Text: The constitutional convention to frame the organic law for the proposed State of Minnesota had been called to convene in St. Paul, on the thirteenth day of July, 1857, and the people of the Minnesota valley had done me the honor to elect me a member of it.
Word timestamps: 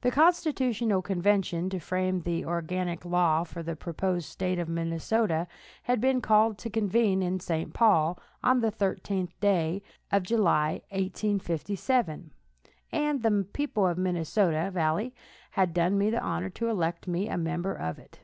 The 0.00 0.10
constitutional 0.10 1.02
convention 1.02 1.68
to 1.68 1.78
frame 1.78 2.22
the 2.22 2.42
organic 2.42 3.04
law 3.04 3.44
for 3.44 3.62
the 3.62 3.76
proposed 3.76 4.30
State 4.30 4.58
of 4.58 4.66
Minnesota 4.66 5.46
had 5.82 6.00
been 6.00 6.22
called 6.22 6.56
to 6.56 6.70
convene 6.70 7.22
in 7.22 7.38
St. 7.38 7.74
Paul, 7.74 8.18
on 8.42 8.60
the 8.60 8.70
thirteenth 8.70 9.38
day 9.40 9.82
of 10.10 10.22
July, 10.22 10.80
1857, 10.88 12.30
and 12.92 13.22
the 13.22 13.46
people 13.52 13.86
of 13.86 13.96
the 13.96 14.02
Minnesota 14.02 14.70
valley 14.72 15.12
had 15.50 15.74
done 15.74 15.98
me 15.98 16.08
the 16.08 16.22
honor 16.22 16.48
to 16.48 16.70
elect 16.70 17.06
me 17.06 17.28
a 17.28 17.36
member 17.36 17.74
of 17.74 17.98
it. 17.98 18.20